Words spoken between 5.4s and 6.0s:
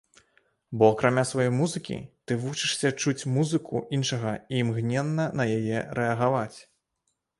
на яе